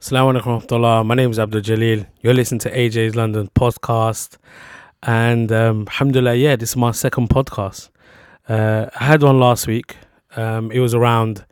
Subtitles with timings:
[0.00, 1.06] Assalamu alaikum.
[1.06, 2.06] My name is Abdul Jalil.
[2.20, 4.36] You're listening to AJ's London podcast.
[5.02, 7.90] And um, alhamdulillah, yeah, this is my second podcast.
[8.48, 9.96] Uh, I had one last week.
[10.36, 11.44] Um, it was around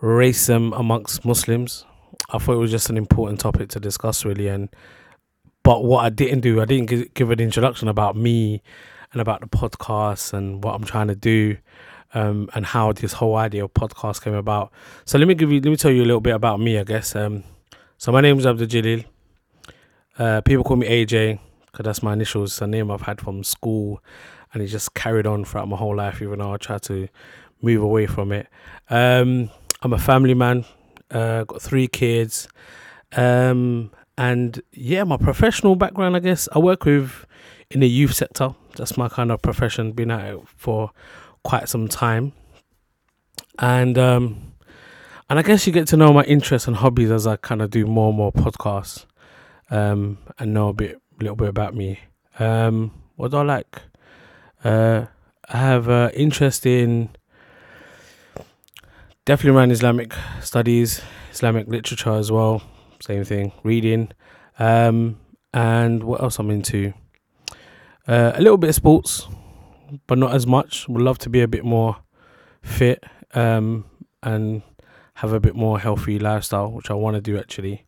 [0.00, 1.84] racism amongst Muslims.
[2.30, 4.46] I thought it was just an important topic to discuss, really.
[4.46, 4.68] And
[5.64, 8.62] but what I didn't do, I didn't gi- give an introduction about me
[9.12, 11.56] and about the podcast and what I'm trying to do.
[12.16, 14.72] Um, and how this whole idea of podcast came about.
[15.04, 16.84] So let me give you, let me tell you a little bit about me, I
[16.84, 17.16] guess.
[17.16, 17.42] Um,
[18.04, 19.02] so my name is Abdul Jalil.
[20.18, 22.50] Uh, people call me AJ because that's my initials.
[22.50, 24.02] It's a name I've had from school,
[24.52, 26.20] and it just carried on throughout my whole life.
[26.20, 27.08] Even though I tried to
[27.62, 28.46] move away from it.
[28.90, 29.48] Um,
[29.80, 30.66] I'm a family man.
[31.10, 32.46] Uh, got three kids,
[33.16, 36.14] um, and yeah, my professional background.
[36.14, 37.24] I guess I work with
[37.70, 38.54] in the youth sector.
[38.76, 39.92] That's my kind of profession.
[39.92, 40.90] Been at it for
[41.42, 42.34] quite some time,
[43.58, 44.53] and um,
[45.28, 47.70] and I guess you get to know my interests and hobbies as I kind of
[47.70, 49.06] do more and more podcasts,
[49.70, 52.00] um, and know a bit, a little bit about me.
[52.38, 53.82] Um, what do I like?
[54.62, 55.06] Uh,
[55.48, 57.10] I have uh, interest in
[59.24, 61.00] definitely around Islamic studies,
[61.32, 62.62] Islamic literature as well.
[63.00, 64.10] Same thing, reading,
[64.58, 65.18] um,
[65.52, 66.92] and what else I'm into?
[68.06, 69.26] Uh, a little bit of sports,
[70.06, 70.88] but not as much.
[70.88, 71.96] Would love to be a bit more
[72.62, 73.02] fit
[73.34, 73.84] um,
[74.22, 74.62] and
[75.14, 77.84] have a bit more healthy lifestyle, which I want to do actually.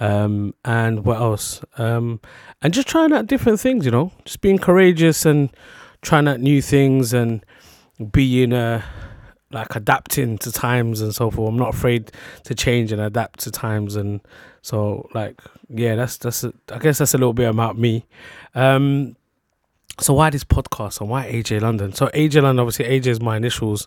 [0.00, 1.64] Um, and what else?
[1.78, 2.20] Um,
[2.62, 5.50] and just trying out different things, you know, just being courageous and
[6.02, 7.44] trying out new things and
[8.10, 8.82] being uh,
[9.52, 11.48] like adapting to times and so forth.
[11.48, 12.10] I'm not afraid
[12.44, 14.20] to change and adapt to times, and
[14.62, 18.04] so like yeah, that's that's a, I guess that's a little bit about me.
[18.54, 19.16] Um,
[20.00, 21.92] so why this podcast and why AJ London?
[21.92, 23.86] So AJ London, obviously AJ is my initials.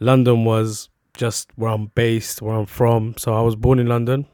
[0.00, 3.14] London was just where I'm based, where I'm from.
[3.18, 4.26] So I was born in London.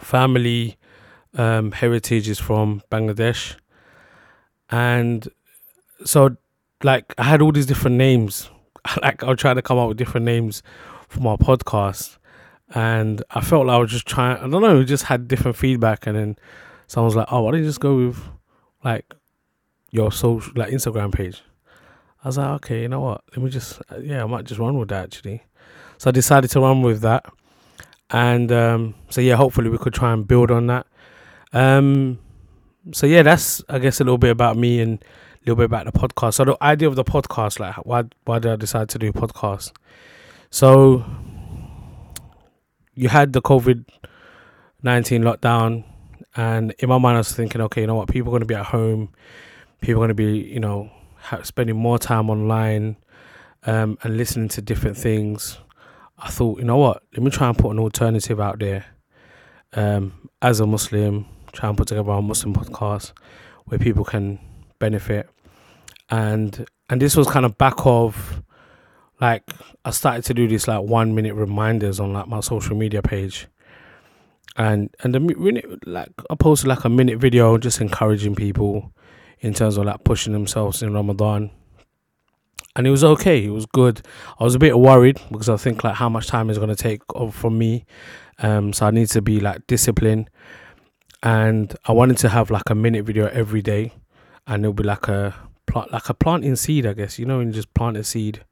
[0.00, 0.76] Family
[1.36, 3.56] um, heritage is from Bangladesh,
[4.70, 5.28] and
[6.04, 6.36] so
[6.82, 8.50] like I had all these different names.
[9.02, 10.62] Like I was trying to come up with different names
[11.08, 12.16] for my podcast,
[12.74, 14.38] and I felt like I was just trying.
[14.38, 16.36] I don't know, just had different feedback, and then
[16.86, 18.18] someone was like, "Oh, why don't you just go with
[18.82, 19.12] like
[19.90, 21.42] your social like Instagram page?"
[22.24, 23.24] I was like, "Okay, you know what?
[23.36, 25.42] Let me just yeah, I might just run with that actually."
[25.98, 27.26] So I decided to run with that.
[28.10, 30.86] And um, so yeah, hopefully we could try and build on that.
[31.52, 32.18] Um,
[32.92, 35.84] so yeah, that's I guess a little bit about me and a little bit about
[35.84, 36.34] the podcast.
[36.34, 39.12] So the idea of the podcast, like why why did I decide to do a
[39.12, 39.72] podcast?
[40.50, 41.04] So
[42.94, 43.84] you had the COVID
[44.82, 45.84] nineteen lockdown,
[46.36, 48.46] and in my mind I was thinking, okay, you know what, people are going to
[48.46, 49.10] be at home,
[49.80, 50.90] people are going to be, you know,
[51.42, 52.96] spending more time online,
[53.66, 55.58] um, and listening to different things.
[56.20, 58.84] I thought, you know what, let me try and put an alternative out there.
[59.74, 63.12] Um, as a Muslim, try and put together a Muslim podcast
[63.66, 64.38] where people can
[64.78, 65.28] benefit.
[66.10, 68.42] And and this was kind of back of
[69.20, 69.42] like
[69.84, 73.46] I started to do this like one minute reminders on like my social media page.
[74.56, 78.92] And and the like I posted like a minute video just encouraging people
[79.40, 81.50] in terms of like pushing themselves in Ramadan
[82.78, 83.44] and it was okay.
[83.44, 84.00] It was good.
[84.38, 86.76] I was a bit worried because I think like how much time is going to
[86.76, 87.02] take
[87.32, 87.84] from me.
[88.38, 90.30] Um, so I need to be like disciplined,
[91.24, 93.92] and I wanted to have like a minute video every day,
[94.46, 95.34] and it'll be like a
[95.66, 97.18] plant, like a planting seed, I guess.
[97.18, 98.44] You know, and just plant a seed,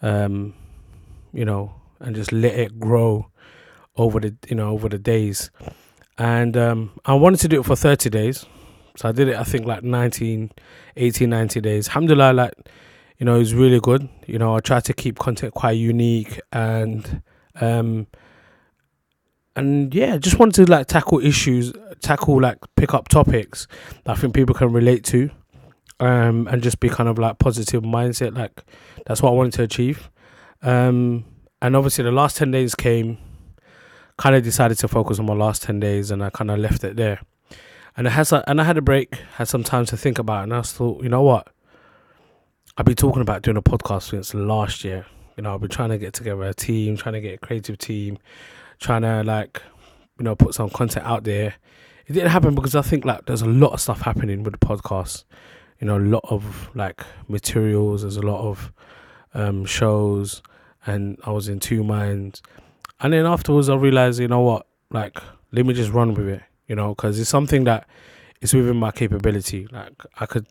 [0.00, 0.54] um,
[1.32, 3.32] you know, and just let it grow
[3.96, 5.50] over the you know over the days,
[6.18, 8.46] and um, I wanted to do it for thirty days.
[8.96, 10.50] So I did it, I think, like 19,
[10.96, 11.88] 18, 90 days.
[11.88, 12.52] Alhamdulillah, like
[13.20, 14.08] you know, it's really good.
[14.26, 17.22] You know, I try to keep content quite unique and
[17.60, 18.06] um
[19.54, 23.66] and yeah, just wanted to like tackle issues, tackle like pick up topics
[24.04, 25.30] that I think people can relate to.
[26.00, 28.36] Um and just be kind of like positive mindset.
[28.36, 28.64] Like
[29.04, 30.10] that's what I wanted to achieve.
[30.62, 31.26] Um
[31.60, 33.18] and obviously the last ten days came,
[34.16, 36.96] kind of decided to focus on my last ten days and I kinda left it
[36.96, 37.20] there.
[37.98, 40.42] And I had and I had a break, had some time to think about it
[40.44, 41.48] and I thought, you know what?
[42.76, 45.04] I've been talking about doing a podcast since last year.
[45.36, 47.78] You know, I've been trying to get together a team, trying to get a creative
[47.78, 48.18] team,
[48.78, 49.60] trying to like,
[50.18, 51.54] you know, put some content out there.
[52.06, 54.64] It didn't happen because I think like there's a lot of stuff happening with the
[54.64, 55.24] podcast.
[55.80, 58.02] You know, a lot of like materials.
[58.02, 58.72] There's a lot of
[59.34, 60.42] um, shows,
[60.86, 62.42] and I was in two minds.
[63.00, 65.18] And then afterwards, I realized, you know what, like
[65.52, 66.42] let me just run with it.
[66.68, 67.88] You know, because it's something that
[68.40, 69.66] is within my capability.
[69.72, 70.46] Like I could,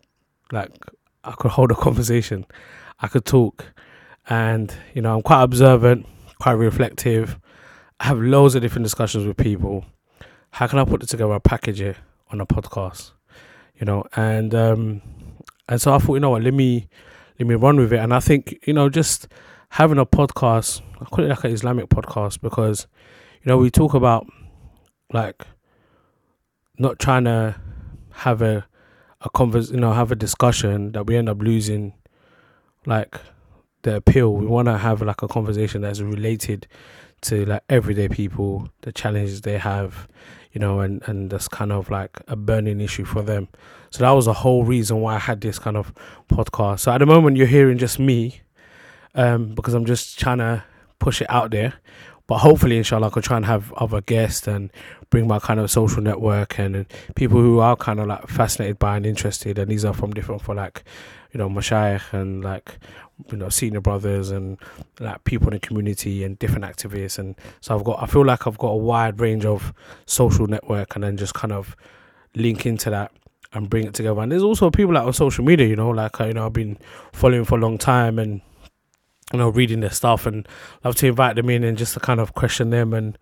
[0.52, 0.72] like
[1.24, 2.46] I could hold a conversation,
[3.00, 3.74] I could talk,
[4.30, 6.06] and you know I'm quite observant,
[6.40, 7.40] quite reflective,
[8.00, 9.86] I have loads of different discussions with people.
[10.52, 11.98] How can I put it together, package it
[12.32, 13.12] on a podcast?
[13.76, 15.02] You know, and um,
[15.68, 16.88] and so I thought, you know what, let me
[17.40, 18.00] let me run with it.
[18.00, 19.28] And I think, you know, just
[19.70, 22.88] having a podcast, I call it like an Islamic podcast because,
[23.44, 24.28] you know, we talk about
[25.14, 25.44] like
[26.78, 27.56] not trying to
[28.12, 28.66] have a
[29.22, 31.94] a convers you know, have a discussion that we end up losing
[32.86, 33.20] like
[33.82, 34.34] the appeal.
[34.34, 36.68] We wanna have like a conversation that's related
[37.22, 40.08] to like everyday people, the challenges they have,
[40.54, 43.50] you know, and and that's kind of like a burning issue for them.
[43.90, 45.94] So that was the whole reason why I had this kind of
[46.30, 46.82] podcast.
[46.82, 48.42] So at the moment, you're hearing just me,
[49.16, 50.64] um, because I'm just trying to
[51.00, 51.74] push it out there.
[52.30, 54.72] But hopefully, inshallah, I could try and have other guests and
[55.10, 56.86] bring my kind of social network and, and
[57.16, 59.58] people who are kind of like fascinated by and interested.
[59.58, 60.84] And these are from different, for like,
[61.34, 62.78] you know, mashayikh and like
[63.32, 64.60] you know senior brothers and
[65.00, 68.48] like people in the community and different activists and so I've got I feel like
[68.48, 69.74] I've got a wide range of
[70.06, 71.76] social network and then just kind of
[72.36, 73.12] link into that
[73.52, 76.22] and bring it together and there's also people like on social media you know like
[76.22, 76.78] uh, you know I've been
[77.12, 78.42] following for a long time and
[79.34, 80.48] you know reading their stuff and
[80.84, 83.18] love to invite them in and just to kind of question them and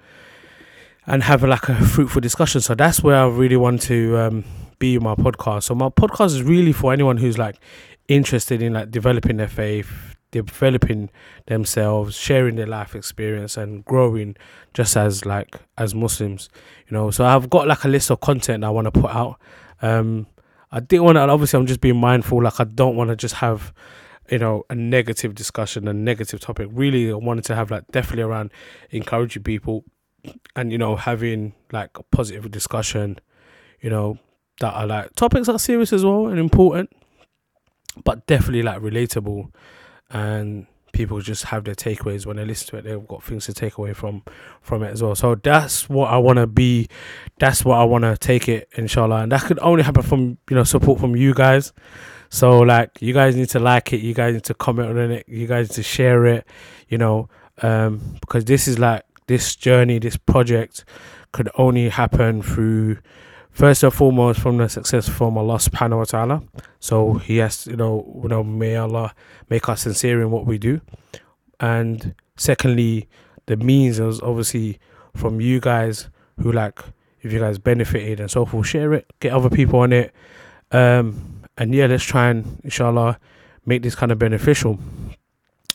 [1.05, 4.43] and have like a fruitful discussion so that's where I really want to um,
[4.79, 7.57] be my podcast so my podcast is really for anyone who's like
[8.07, 11.09] interested in like developing their faith, developing
[11.47, 14.35] themselves, sharing their life experience and growing
[14.73, 16.49] just as like as Muslims,
[16.87, 17.11] you know.
[17.11, 19.39] So I've got like a list of content I want to put out.
[19.81, 20.27] Um
[20.71, 23.35] I didn't want to obviously I'm just being mindful, like I don't want to just
[23.35, 23.73] have
[24.29, 26.69] you know a negative discussion, a negative topic.
[26.71, 28.51] Really I wanted to have like definitely around
[28.91, 29.83] encouraging people
[30.55, 33.19] and you know having like a positive discussion,
[33.81, 34.17] you know,
[34.59, 36.89] that are like topics that are serious as well and important
[38.03, 39.51] but definitely like relatable.
[40.09, 42.25] And people just have their takeaways.
[42.25, 44.23] When they listen to it they've got things to take away from
[44.61, 45.15] from it as well.
[45.15, 46.87] So that's what i want to be
[47.39, 49.23] that's what i want to take it inshallah.
[49.23, 51.73] And that could only happen from you know support from you guys
[52.29, 55.27] so like you guys need to like it you guys need to comment on it
[55.27, 56.45] you guys need to share it
[56.89, 57.29] you know
[57.61, 60.85] um because this is like this journey this project
[61.31, 62.97] could only happen through
[63.57, 66.43] first and foremost from the success from Allah subhanahu wa ta'ala.
[66.79, 69.15] So he has you know, you know, may Allah
[69.49, 70.79] make us sincere in what we do.
[71.59, 73.09] And secondly,
[73.47, 74.79] the means is obviously
[75.15, 76.09] from you guys
[76.39, 76.79] who like
[77.21, 80.13] if you guys benefited and so forth, share it, get other people on it.
[80.71, 83.19] Um and yeah, let's try and inshallah
[83.65, 84.79] make this kind of beneficial.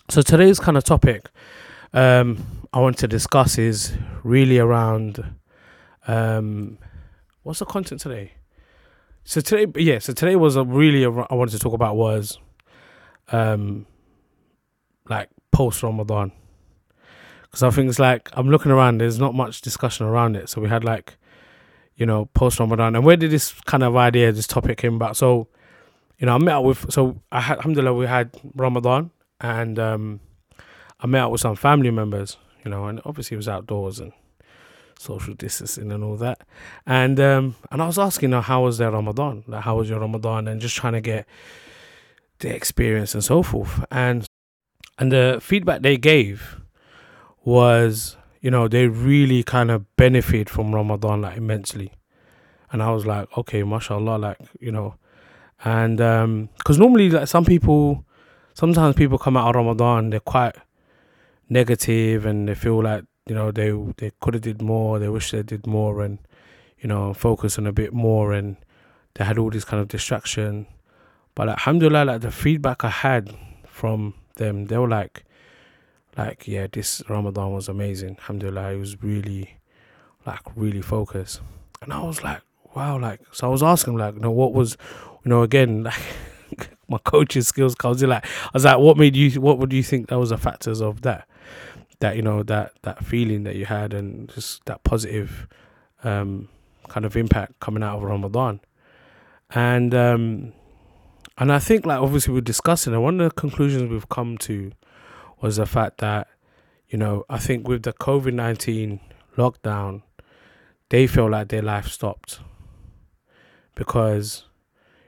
[0.08, 1.30] So today's kind of topic
[1.94, 3.92] um I want to discuss is
[4.22, 5.24] really around
[6.06, 6.78] um
[7.42, 8.32] what's the content today?
[9.24, 9.98] So today, yeah.
[9.98, 12.38] So today was a really I wanted to talk about was,
[13.30, 13.86] um,
[15.08, 16.32] like post Ramadan,
[17.42, 18.98] because I think it's like I'm looking around.
[18.98, 20.48] There's not much discussion around it.
[20.48, 21.16] So we had like,
[21.94, 25.16] you know, post Ramadan, and where did this kind of idea, this topic came about?
[25.16, 25.48] So,
[26.22, 26.90] you know, I met with.
[26.92, 29.10] So I had, alhamdulillah, we had Ramadan,
[29.40, 30.20] and um,
[31.00, 32.36] I met up with some family members.
[32.64, 34.12] You know, and obviously it was outdoors and
[34.96, 36.46] social distancing and all that.
[36.86, 39.98] And um, and I was asking her how was their Ramadan, like how was your
[39.98, 41.26] Ramadan, and just trying to get
[42.38, 43.84] the experience and so forth.
[43.90, 44.24] And
[45.00, 46.60] and the feedback they gave
[47.42, 51.90] was, you know, they really kind of benefit from Ramadan like immensely.
[52.70, 54.94] And I was like, okay, mashallah, like you know,
[55.64, 58.04] and um, because normally like some people,
[58.54, 60.56] sometimes people come out of Ramadan, they're quite
[61.48, 65.30] negative and they feel like you know they they could have did more they wish
[65.30, 66.18] they did more and
[66.80, 68.56] you know focus on a bit more and
[69.14, 70.66] they had all this kind of distraction.
[71.34, 73.34] But like, alhamdulillah like the feedback i had
[73.66, 75.24] from them they were like
[76.16, 78.16] like yeah this ramadan was amazing.
[78.20, 79.58] Alhamdulillah it was really
[80.26, 81.40] like really focused.
[81.80, 82.42] And i was like
[82.74, 84.76] wow like so i was asking like you know what was
[85.24, 85.82] you know again
[86.58, 89.72] like my coaching skills comes in like i was like what made you what would
[89.72, 91.26] you think that was the factors of that
[92.02, 95.46] that you know that that feeling that you had and just that positive
[96.02, 96.48] um,
[96.88, 98.60] kind of impact coming out of Ramadan,
[99.50, 100.52] and um,
[101.38, 104.72] and I think like obviously we're discussing, and one of the conclusions we've come to
[105.40, 106.26] was the fact that
[106.88, 108.98] you know I think with the COVID nineteen
[109.36, 110.02] lockdown,
[110.88, 112.40] they feel like their life stopped
[113.74, 114.44] because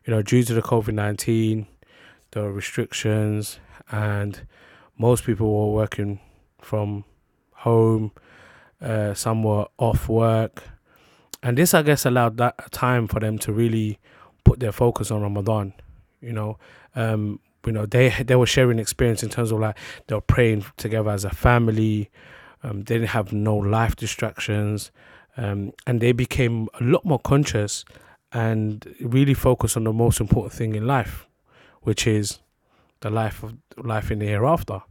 [0.04, 1.66] you know due to the COVID nineteen,
[2.32, 3.58] the restrictions
[3.90, 4.46] and
[4.98, 6.20] most people were working
[6.60, 7.04] from
[7.52, 8.12] home,
[8.80, 10.64] uh, some were off work.
[11.42, 13.98] And this, I guess, allowed that time for them to really
[14.44, 15.74] put their focus on Ramadan.
[16.20, 16.58] You know,
[16.94, 20.64] um, you know, they they were sharing experience in terms of like they were praying
[20.76, 22.10] together as a family.
[22.62, 24.90] Um, they didn't have no life distractions,
[25.36, 27.84] um, and they became a lot more conscious
[28.34, 31.26] and really focus on the most important thing in life,
[31.82, 32.40] which is
[33.00, 34.82] the life of life in the hereafter.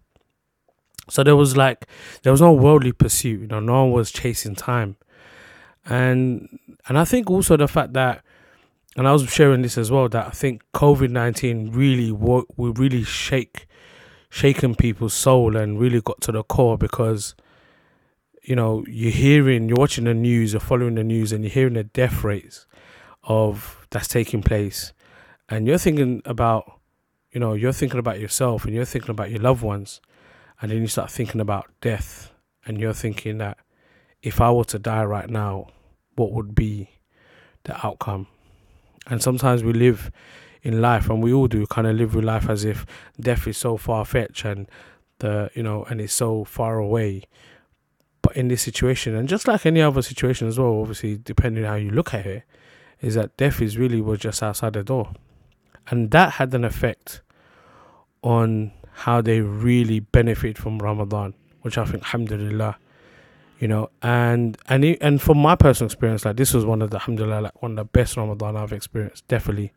[1.09, 1.85] So there was like
[2.23, 4.95] there was no worldly pursuit, you know, no one was chasing time.
[5.85, 6.57] And
[6.87, 8.23] and I think also the fact that
[8.95, 13.03] and I was sharing this as well that I think COVID nineteen really will really
[13.03, 13.67] shake
[14.29, 17.35] shaken people's soul and really got to the core because
[18.41, 21.73] you know you're hearing you're watching the news you're following the news and you're hearing
[21.73, 22.65] the death rates
[23.23, 24.93] of that's taking place.
[25.49, 26.79] And you're thinking about
[27.31, 30.01] you know you're thinking about yourself and you're thinking about your loved ones
[30.61, 32.31] and then you start thinking about death.
[32.65, 33.57] And you're thinking that
[34.21, 35.67] if I were to die right now
[36.15, 36.89] what would be
[37.63, 38.27] the outcome?
[39.07, 40.11] And sometimes we live
[40.61, 42.85] in life and we all do kind of live with life as if
[43.19, 44.69] death is so far fetched and
[45.19, 47.23] the you know and it's so far away.
[48.21, 51.75] But in this situation and just like any other situation as well obviously depending how
[51.75, 52.43] you look at it
[53.03, 55.11] is that death is really was just outside the door.
[55.89, 57.21] And that had an effect
[58.23, 62.77] on how they really benefit from ramadan which i think alhamdulillah
[63.63, 63.89] you know.
[64.01, 67.61] And and and from my personal experience like this was one of the alhamdulillah like
[67.61, 69.71] one of the best ramadan i've experienced definitely.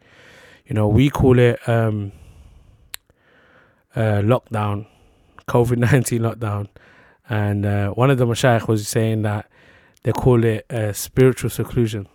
[0.66, 2.10] You know we call it um
[3.94, 4.88] uh lockdown
[5.48, 6.68] covid-19 lockdown.
[7.28, 9.48] And uh, one of the mashayikh was saying that
[10.02, 12.08] they call it uh, spiritual seclusion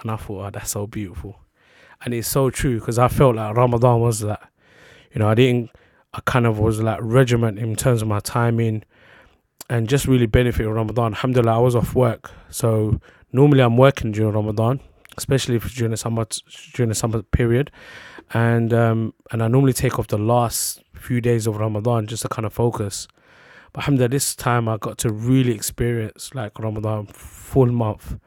[0.00, 1.40] and i thought oh, that's so beautiful
[2.04, 4.50] and it's so true because i felt like ramadan was that
[5.12, 5.70] you know i didn't
[6.14, 8.82] i kind of was like regiment in terms of my timing
[9.70, 11.14] and just really benefit Ramadan.
[11.14, 13.00] Alhamdulillah, I was off work, so
[13.32, 14.80] normally I'm working during Ramadan,
[15.16, 16.26] especially if it's during the summer
[16.74, 17.70] during the summer period,
[18.32, 22.28] and um, and I normally take off the last few days of Ramadan just to
[22.28, 23.08] kind of focus.
[23.72, 28.18] But alhamdulillah, this time I got to really experience like Ramadan full month,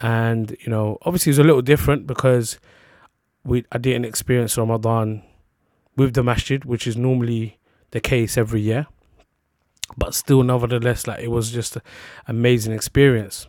[0.00, 2.58] and you know obviously it's a little different because
[3.44, 5.22] we I didn't experience Ramadan
[5.96, 7.58] with the masjid, which is normally
[7.92, 8.86] the case every year.
[9.96, 11.82] But still nevertheless like it was just an
[12.26, 13.46] amazing experience.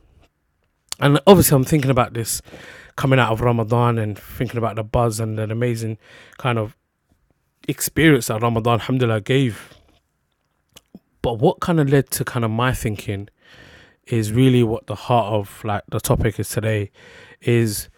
[0.99, 2.41] And obviously i'm thinking about this
[2.95, 5.99] coming out of ramadan and thinking about the buzz and the amazing
[6.39, 6.75] kind of
[7.67, 9.73] experience that ramadan alhamdulillah gave.
[11.21, 13.29] But what kind of led to kind of my thinking
[14.11, 16.91] is really what the heart of like the topic is today
[17.41, 17.89] is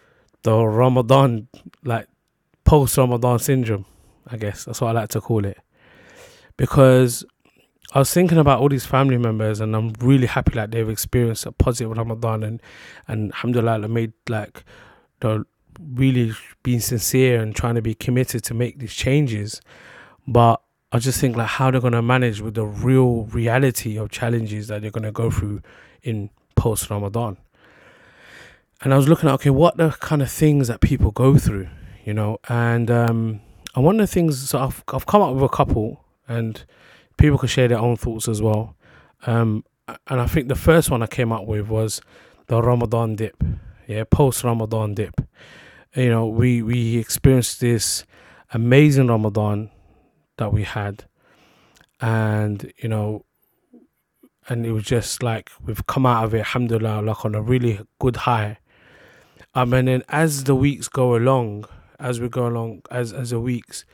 [0.42, 1.48] the ramadan
[1.84, 2.06] like
[2.64, 3.84] post ramadan syndrome
[4.26, 5.58] i guess that's what i like to call it
[6.56, 7.24] because
[7.92, 11.44] I was thinking about all these family members, and I'm really happy like they've experienced
[11.44, 12.62] a positive Ramadan, and
[13.08, 14.62] and alhamdulillah, they made like
[15.18, 15.44] the
[15.94, 19.60] really being sincere and trying to be committed to make these changes.
[20.28, 20.62] But
[20.92, 24.82] I just think like how they're gonna manage with the real reality of challenges that
[24.82, 25.60] they're gonna go through
[26.02, 27.36] in post Ramadan.
[28.82, 31.68] And I was looking at okay, what the kind of things that people go through,
[32.04, 33.40] you know, and um,
[33.74, 36.64] and one of the things so I've I've come up with a couple and
[37.18, 38.76] people can share their own thoughts as well.
[39.26, 39.64] Um,
[40.06, 42.00] and I think the first one I came up with was
[42.46, 43.42] the Ramadan dip,
[43.86, 45.20] yeah, post Ramadan dip.
[45.94, 48.04] You know, we we experienced this
[48.52, 49.70] amazing Ramadan
[50.38, 51.04] that we had,
[52.00, 53.24] and you know,
[54.50, 57.80] and it was just like we've come out of it, alhamdulillah, like on a really
[58.00, 58.58] good high.
[59.54, 61.66] Um, and then as the weeks go along,
[62.00, 63.84] as we go along, as as the weeks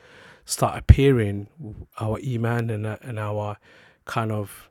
[0.45, 1.47] start appearing,
[1.99, 3.57] our iman and and our
[4.05, 4.69] kind of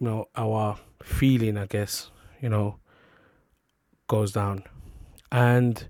[0.00, 2.76] you know our feeling, I guess you know,
[4.08, 4.64] goes down,
[5.30, 5.86] and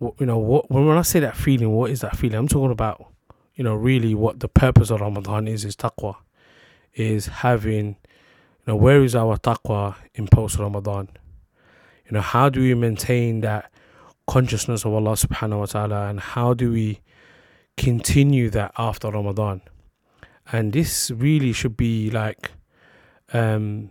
[0.00, 2.38] you know what when I say that feeling, what is that feeling?
[2.38, 3.12] I'm talking about
[3.56, 6.16] you know really what the purpose of Ramadan is is taqwa,
[6.96, 11.08] is having you know where is our taqwa in post Ramadan?
[12.06, 13.70] You know how do we maintain that
[14.26, 17.00] consciousness of Allah subhanahu wa ta'ala and how do we
[17.76, 19.60] continue that after Ramadan.
[20.50, 22.50] And this really should be like
[23.32, 23.90] um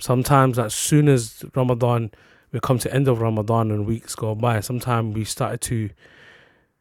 [0.00, 2.10] sometimes as soon as Ramadan
[2.52, 5.88] we come to end of Ramadan and weeks go by, sometimes we started to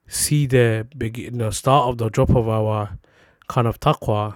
[0.05, 2.97] see the beginning, know, start of the drop of our
[3.51, 4.35] kind of taqwa,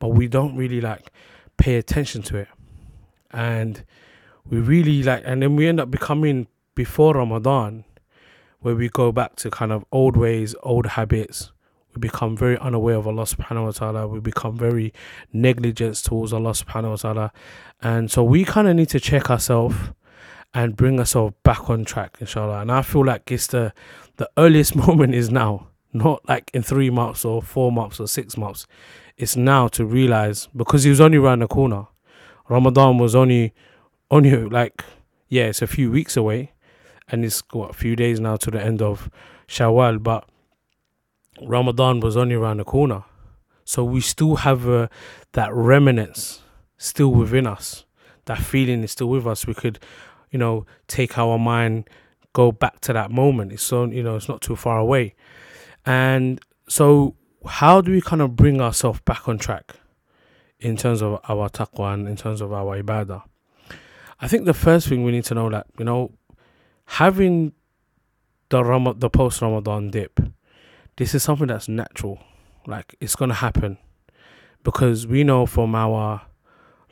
[0.00, 1.12] but we don't really like
[1.56, 2.48] pay attention to it.
[3.30, 3.84] And
[4.48, 7.84] we really like and then we end up becoming before Ramadan
[8.60, 11.52] where we go back to kind of old ways, old habits.
[11.94, 14.08] We become very unaware of Allah subhanahu wa ta'ala.
[14.08, 14.92] We become very
[15.32, 17.32] negligent towards Allah subhanahu wa ta'ala.
[17.80, 19.76] And so we kind of need to check ourselves
[20.52, 22.60] and bring ourselves back on track, inshallah.
[22.62, 23.72] And I feel like it's the,
[24.16, 28.36] the earliest moment is now, not like in three months or four months or six
[28.36, 28.66] months.
[29.16, 31.86] it's now to realize because he was only around the corner.
[32.48, 33.54] Ramadan was only
[34.10, 34.84] only like
[35.28, 36.52] yeah, it's a few weeks away,
[37.08, 39.10] and it's what a few days now to the end of
[39.48, 40.28] Shawwal, but
[41.42, 43.04] Ramadan was only around the corner,
[43.64, 44.88] so we still have uh,
[45.32, 46.42] that remnants
[46.78, 47.84] still within us.
[48.26, 49.46] That feeling is still with us.
[49.46, 49.78] We could,
[50.30, 51.88] you know, take our mind,
[52.32, 53.52] go back to that moment.
[53.52, 55.14] It's so you know, it's not too far away,
[55.86, 57.14] and so
[57.46, 59.76] how do we kind of bring ourselves back on track
[60.58, 63.22] in terms of our taqwa and in terms of our ibadah?
[64.20, 66.10] I think the first thing we need to know that you know
[66.86, 67.52] having
[68.48, 70.20] the Ram- the post Ramadan dip,
[70.96, 72.18] this is something that's natural.
[72.66, 73.78] Like it's gonna happen
[74.64, 76.22] because we know from our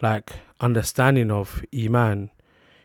[0.02, 2.30] like understanding of iman,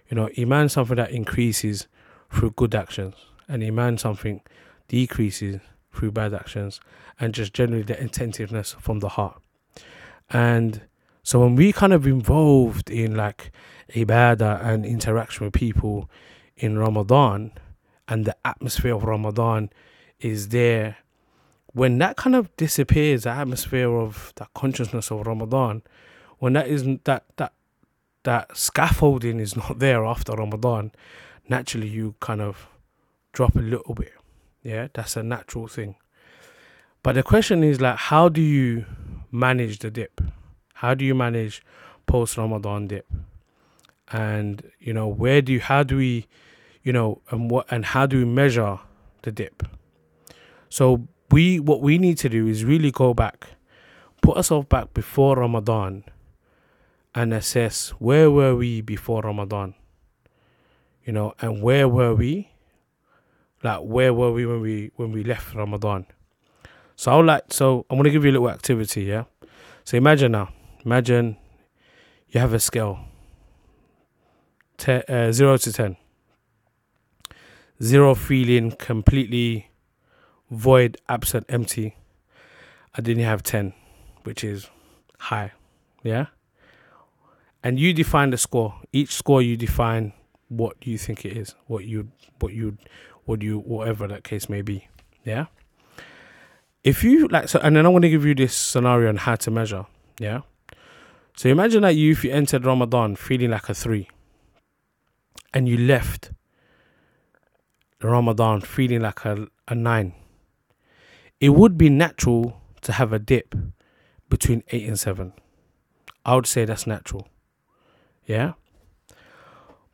[0.10, 1.88] you know, iman is something that increases
[2.32, 3.16] through good actions,
[3.48, 4.42] and iman something
[4.88, 5.60] decreases
[6.00, 6.79] through bad actions,
[7.20, 9.41] and just generally the attentiveness from the heart.
[10.29, 10.82] And
[11.24, 13.51] so when we kind of involved in like
[13.94, 16.10] ibadah and interaction with people
[16.56, 17.51] in Ramadan
[18.08, 19.70] and the atmosphere of Ramadan
[20.20, 20.98] is there,
[21.74, 25.84] when that kind of disappears, the atmosphere of that consciousness of Ramadan,
[26.39, 27.53] when that isn't that that
[28.24, 30.91] that scaffolding is not there after Ramadan,
[31.50, 32.68] naturally you kind of
[33.34, 34.13] drop a little bit.
[34.63, 35.96] Yeah, that's a natural thing.
[37.01, 38.86] But the question is like how do you
[39.32, 40.22] manage the dip?
[40.75, 41.63] How do you manage
[42.06, 43.08] post Ramadan dip?
[44.12, 46.28] And you know, where do you how do we
[46.84, 48.80] you know, and what and how do we measure
[49.22, 49.63] the dip?
[50.70, 53.48] So we what we need to do is really go back,
[54.22, 56.04] put ourselves back before Ramadan
[57.16, 59.74] and assess where were we before Ramadan?
[61.06, 62.50] You know, and where were we?
[63.63, 66.06] Like where were we when we when we left Ramadan?
[66.96, 69.25] So I'll like so I'm gonna give you a little activity, yeah.
[69.84, 70.54] So imagine now,
[70.86, 71.38] imagine
[72.30, 73.00] you have a scale,
[74.88, 75.98] uh, zero to ten.
[77.82, 79.72] Zero feeling completely
[80.52, 81.95] void, absent, empty.
[82.95, 83.74] I didn't have ten,
[84.24, 84.69] which is
[85.17, 85.54] high,
[86.04, 86.28] yeah.
[87.63, 88.82] And you define the score.
[88.91, 90.13] Each score you define
[90.50, 92.78] what you think it is, what you, what you,
[93.30, 94.88] what you, whatever that case may be,
[95.24, 95.46] yeah?
[96.84, 99.36] If you like so and then i want to give you this scenario on how
[99.36, 99.86] to measure
[100.18, 100.42] yeah?
[101.36, 104.08] So imagine that you if you entered ramadan feeling like a three
[105.54, 106.32] and you left
[108.02, 110.13] ramadan feeling like a, a nine
[111.39, 113.56] it would be natural to have a dip
[114.30, 115.34] between eight and seven.
[116.26, 117.28] I would say that's natural.
[118.26, 118.54] Yeah?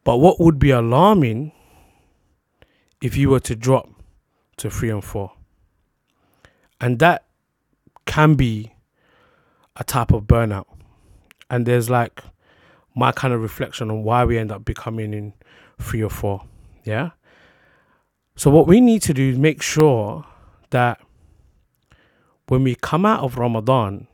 [0.03, 1.51] But what would be alarming
[3.01, 3.89] if you were to drop
[4.57, 5.33] to three and four.
[6.79, 7.25] And that
[8.05, 8.73] can be
[9.75, 10.65] a type of burnout.
[11.49, 12.21] And there's like
[12.95, 15.33] my kind of reflection on why we end up becoming in
[15.79, 16.43] three or four
[16.85, 17.11] yeah?
[18.37, 20.25] So what we need to do is make sure
[20.69, 21.01] that
[22.47, 24.07] when we come out of ramadan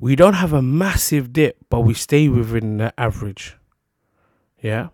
[0.00, 3.56] we don't have a massive dip but we stay within the average
[4.60, 4.88] yeah?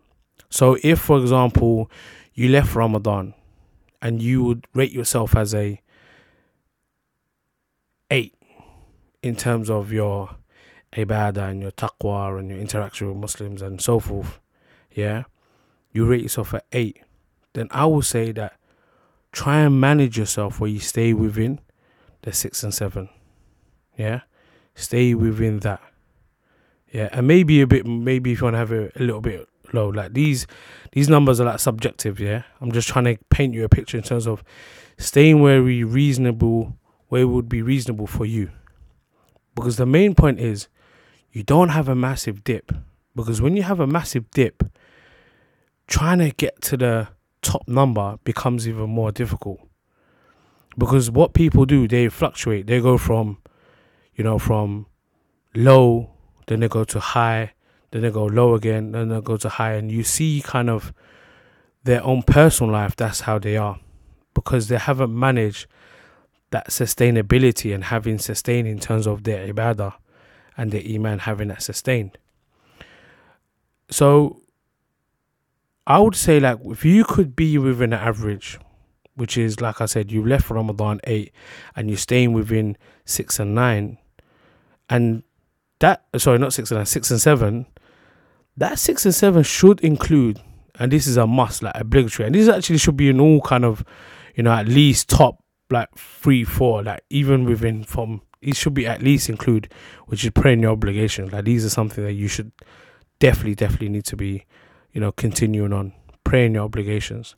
[0.50, 1.90] So if for example
[2.35, 3.35] you left ramadan
[4.03, 5.81] and you would rate yourself as a
[8.11, 8.35] eight
[9.23, 10.37] in terms of your
[10.92, 14.38] ibadah and your taqwa and your interaction with Muslims and so forth,
[14.92, 15.25] yeah,
[15.92, 17.01] you rate yourself at eight,
[17.55, 18.59] then I will say that
[19.33, 21.61] try and manage yourself where you stay within
[22.23, 23.09] the six and seven.
[23.97, 24.20] Yeah,
[24.75, 25.81] stay within that.
[26.92, 29.49] Yeah, and maybe a bit, maybe if you want to have it a little bit
[29.74, 30.46] low, like these,
[30.92, 32.20] these numbers are like subjective.
[32.20, 34.42] Yeah, I'm just trying to paint you a picture in terms of
[34.96, 36.76] staying where we reasonable
[37.08, 38.50] where it would be reasonable for you.
[39.54, 40.68] Because the main point is
[41.30, 42.72] you don't have a massive dip.
[43.14, 44.64] Because when you have a massive dip,
[45.87, 47.08] trying to get to the
[47.42, 49.60] top number becomes even more difficult.
[50.76, 52.66] Because what people do, they fluctuate.
[52.66, 53.38] They go from,
[54.16, 54.87] you know, from
[55.54, 56.10] low,
[56.48, 57.52] then they go to high,
[57.94, 59.74] then they go low again, then they go to high.
[59.74, 60.92] And you see kind of
[61.85, 63.78] their own personal life, that's how they are.
[64.35, 65.68] Because they haven't managed
[66.50, 69.94] that sustainability and having sustained in terms of their ibadah
[70.57, 72.18] and their iman having that sustained.
[73.90, 74.42] So
[75.87, 78.59] I would say like if you could be within an average,
[79.14, 81.33] which is like I said, you left Ramadan eight
[81.76, 83.98] and you're staying within six and nine,
[84.90, 85.22] and
[85.78, 87.66] that sorry, not six and nine, six and seven,
[88.56, 90.40] that six and seven should include,
[90.78, 93.64] and this is a must, like obligatory, and this actually should be in all kind
[93.64, 93.84] of,
[94.34, 98.86] you know, at least top like three, four, like even within from It should be
[98.86, 99.72] at least include,
[100.06, 101.32] which is praying your obligations.
[101.32, 102.52] Like these are something that you should
[103.18, 104.44] definitely, definitely need to be,
[104.92, 105.92] you know, continuing on
[106.24, 107.34] praying your obligations,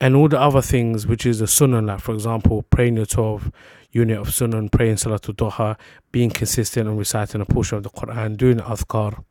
[0.00, 1.82] and all the other things, which is the sunnah.
[1.82, 3.52] Like for example, praying your twelve
[3.92, 5.76] unit of sunnah, praying salatul duha,
[6.12, 9.22] being consistent and reciting a portion of the Quran, doing adhkar,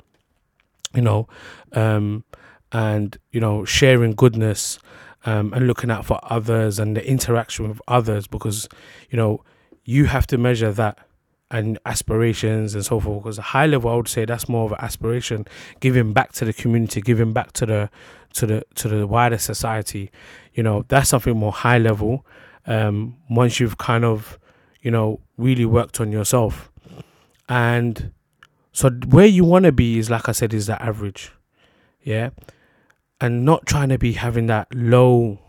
[0.96, 1.28] you know,
[1.74, 2.24] um,
[2.72, 4.80] and you know, sharing goodness
[5.26, 8.68] um, and looking out for others and the interaction with others because
[9.10, 9.44] you know
[9.84, 11.00] you have to measure that
[11.52, 14.72] and aspirations and so forth because a high level i would say that's more of
[14.72, 15.46] an aspiration
[15.80, 17.90] giving back to the community giving back to the
[18.36, 20.12] to the to the wider society.
[20.54, 22.26] You know that's something more high level
[22.68, 24.38] um, once you've kind of
[24.82, 26.70] you know really worked on yourself.
[27.50, 28.12] And
[28.76, 31.32] so where you want to be is like i said is that average
[32.06, 32.30] yeah?
[33.20, 35.40] And not trying to be having that low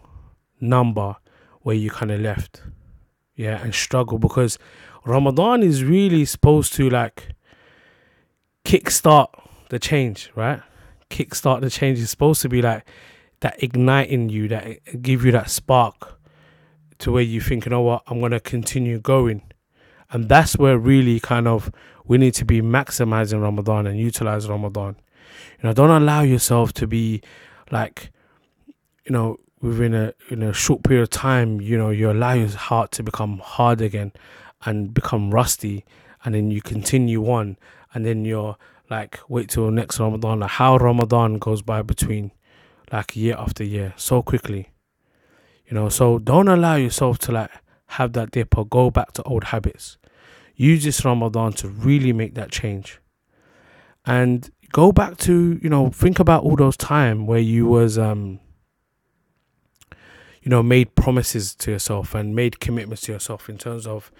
[0.58, 1.16] number
[1.60, 2.62] where you kind of left
[3.34, 4.58] yeah and struggle because
[5.04, 7.34] ramadan is really supposed to like
[8.64, 9.28] kickstart
[9.68, 10.62] the change right?
[11.10, 12.86] Kickstart the change is supposed to be like
[13.40, 16.18] that igniting you that give you that spark
[16.98, 18.02] to where you think you know what?
[18.06, 19.42] I'm to continue going.
[20.10, 21.70] And that's where really kind of
[22.06, 24.96] we need to be maximizing ramadan and utilize ramadan.
[25.60, 27.22] You know don't allow yourself to be
[27.70, 28.10] like
[29.04, 32.48] you know within a in a short period of time you know you allow your
[32.48, 34.12] heart to become hard again
[34.64, 35.84] and become rusty
[36.24, 37.56] and then you continue on
[37.94, 38.56] and then you're
[38.90, 40.40] like wait till next ramadan.
[40.40, 42.32] Like how ramadan goes by between
[42.92, 44.70] like year after year so quickly.
[45.66, 47.50] You know so don't allow yourself to like
[47.90, 49.98] have that dip or go back to old habits
[50.56, 53.00] use this ramadan to really make that change.
[54.04, 58.40] And go back to you know think about all those time where you was um
[60.42, 64.10] you know made promises to yourself and made commitments to yourself in terms of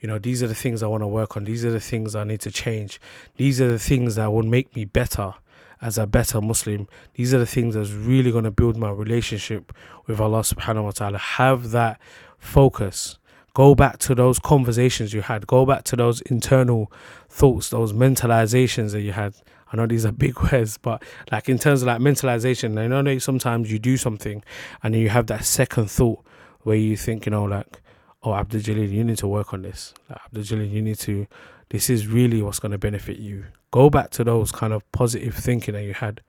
[0.00, 1.44] you know these are the things i want to work on.
[1.44, 3.00] These are the things i need to change.
[3.36, 5.34] These are the things that will make me better
[5.80, 6.88] as a better muslim.
[7.14, 9.72] These are the things that's really going to build my relationship
[10.06, 11.18] with allah subhanahu wa ta'ala.
[11.18, 12.00] Have that
[12.38, 13.18] focus
[13.54, 16.92] go back to those conversations you had go back to those internal
[17.28, 19.34] thoughts those mentalizations that you had
[19.74, 23.18] I know these are big words, but like in terms of like mentalization, I know
[23.18, 24.44] sometimes you do something
[24.84, 26.24] and then you have that second thought
[26.62, 27.82] where you think, you know, like,
[28.22, 29.92] oh, Abdul Jalil, you need to work on this.
[30.08, 31.26] Like, Abdul Jalil, you need to,
[31.70, 33.46] this is really what's going to benefit you.
[33.72, 36.20] Go back to those kind of positive thinking that you had.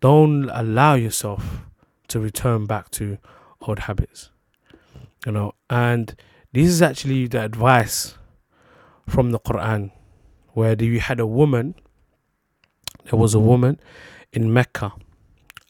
[0.00, 1.60] Don't allow yourself
[2.08, 3.18] to return back to
[3.60, 4.30] old habits,
[5.26, 5.52] you know.
[5.68, 6.16] And
[6.52, 8.16] this is actually the advice
[9.08, 9.92] from the Quran,
[10.52, 11.74] where you had a woman
[13.10, 13.80] there was a woman
[14.32, 14.92] in Mecca,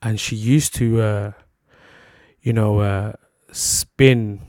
[0.03, 1.33] and she used to, uh,
[2.43, 3.13] you know, uh,
[3.53, 4.41] spin,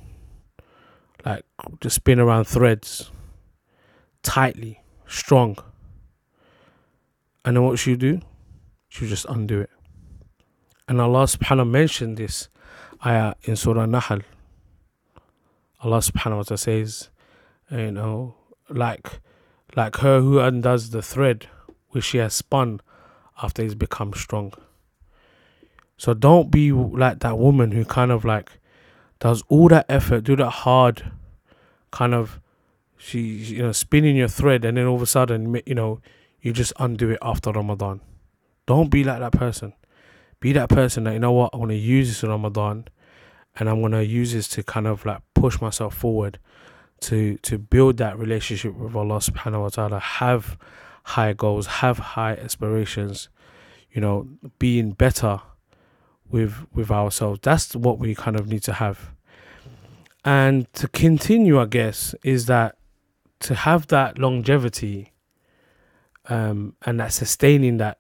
[1.24, 1.46] like
[1.82, 3.12] to spin around threads
[4.24, 5.58] tightly, strong.
[7.46, 8.22] And then what she do?
[8.90, 9.70] She would just undo it.
[10.88, 12.50] And Allah subhanahu mentioned this
[13.06, 14.22] ayah in Surah Nahl.
[15.82, 17.10] Allah subhanahu wa ta'ala says,
[17.72, 18.36] you know,
[18.70, 19.20] like
[19.76, 21.48] like her who undoes the thread
[21.90, 22.82] which she has spun
[23.42, 24.54] after he's become strong.
[25.98, 28.52] So don't be like that woman who kind of like
[29.20, 31.12] does all that effort, do that hard
[31.92, 32.40] kind of
[32.98, 36.00] she you know spinning your thread and then all of a sudden you know
[36.42, 38.02] you just undo it after Ramadan.
[38.66, 39.74] Don't be like that person.
[40.40, 42.88] Be that person that you know what I want to use this Ramadan
[43.58, 46.40] and I'm gonna use this to kind of like push myself forward
[47.02, 50.00] to to build that relationship with Allah subhanahu wa ta'ala.
[50.00, 50.58] Have
[51.04, 53.30] high goals, have high aspirations,
[53.92, 54.28] you know,
[54.60, 55.42] being better
[56.30, 57.40] with with ourselves.
[57.42, 59.12] That's what we kind of need to have.
[60.26, 62.78] And to continue, I guess, is that
[63.42, 65.14] to have that longevity
[66.28, 68.00] um, and that sustaining that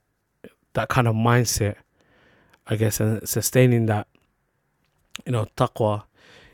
[0.73, 1.75] that kind of mindset,
[2.67, 4.07] I guess, and sustaining that,
[5.25, 6.03] you know, taqwa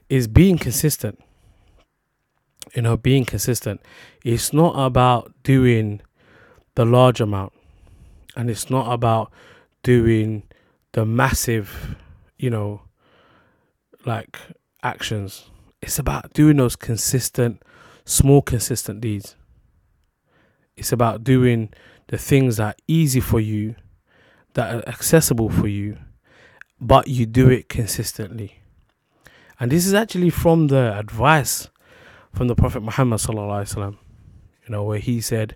[0.10, 1.19] is being consistent.
[2.75, 3.82] You know, being consistent.
[4.23, 6.01] It's not about doing
[6.75, 7.54] the large amount
[8.36, 9.32] and it's not about
[9.82, 10.43] doing
[10.91, 11.95] the massive
[12.38, 12.82] you know
[14.06, 14.38] like
[14.84, 15.49] actions
[15.82, 17.63] it's about doing those consistent
[18.04, 19.36] small consistent deeds
[20.75, 21.69] it's about doing
[22.08, 23.75] the things that are easy for you
[24.54, 25.97] that are accessible for you
[26.79, 28.61] but you do it consistently
[29.59, 31.69] and this is actually from the advice
[32.33, 33.97] from the prophet muhammad sallallahu alaihi
[34.65, 35.55] you know where he said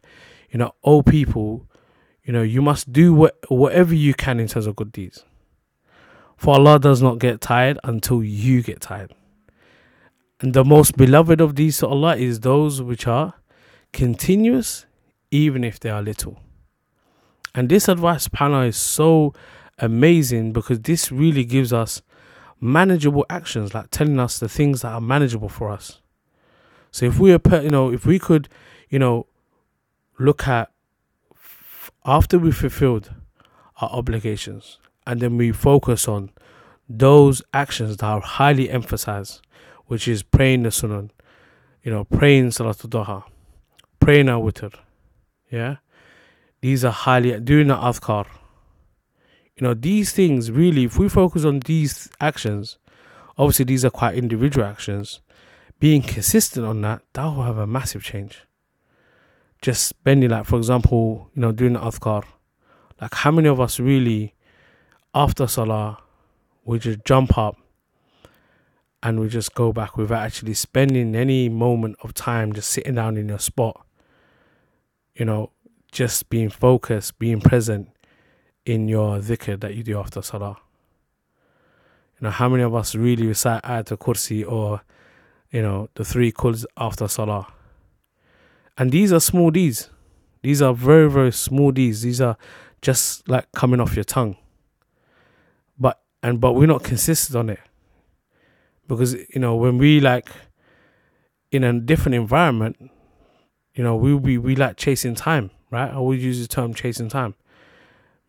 [0.52, 1.68] you know, old people,
[2.24, 5.24] you know, you must do what, whatever you can in terms of good deeds.
[6.38, 9.14] For Allah does not get tired until you get tired.
[10.40, 13.36] And the most beloved of these to Allah is those which are
[13.92, 14.86] continuous,
[15.32, 16.40] even if they are little.
[17.54, 19.34] And this advice panel is so
[19.82, 22.02] amazing because this really gives us
[22.62, 26.02] manageable actions, like telling us the things that are manageable for us.
[26.92, 28.50] So if we are, you know, if we could,
[28.90, 29.28] you know,
[30.18, 30.72] look at
[32.06, 33.14] after we fulfilled
[33.82, 36.32] our obligations and then we focus on
[36.88, 39.42] those actions that are highly emphasized,
[39.86, 41.10] which is praying the sunnah,
[41.84, 43.24] you know, praying salatul duha,
[44.00, 44.74] praying our witr,
[45.52, 45.78] yeah.
[46.62, 48.26] These are highly doing the adhkar.
[49.60, 52.78] You know, these things really, if we focus on these actions,
[53.38, 55.20] obviously these are quite individual actions.
[55.82, 58.46] Being consistent on that, that will have a massive change.
[59.62, 62.24] Just spending, like, for example, you know, doing the adhkar.
[63.02, 64.34] Like, how many of us really,
[65.14, 65.98] after salah,
[66.64, 67.58] we just jump up
[69.04, 73.18] and we just go back without actually spending any moment of time just sitting down
[73.18, 73.86] in your spot?
[75.16, 75.52] You know,
[75.92, 77.90] just being focused, being present
[78.70, 80.58] in your dhikr that you do after salah.
[82.20, 84.82] You know, how many of us really recite Ayatul Kursi or,
[85.52, 87.48] you know, the three kuls after salah?
[88.78, 89.90] And these are small D's.
[90.44, 92.04] These are very, very small D's.
[92.04, 92.38] These are
[92.82, 94.38] just like coming off your tongue.
[95.78, 97.60] But and but we're not consistent on it.
[98.88, 100.30] Because, you know, when we like
[101.52, 102.78] in a different environment,
[103.74, 105.92] you know, we we we like chasing time right?
[105.92, 107.36] I always use the term chasing time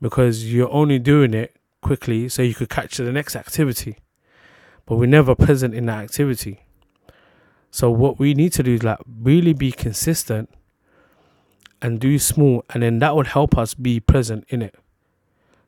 [0.01, 3.99] because you're only doing it quickly so you could catch the next activity,
[4.87, 6.61] but we're never present in that activity.
[7.71, 10.51] So what we need to do is like really be consistent
[11.83, 14.75] and do small, and then that would help us be present in it.